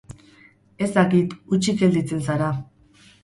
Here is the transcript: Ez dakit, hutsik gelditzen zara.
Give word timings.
Ez 0.85 0.87
dakit, 0.95 1.35
hutsik 1.53 1.79
gelditzen 1.83 2.25
zara. 2.31 2.51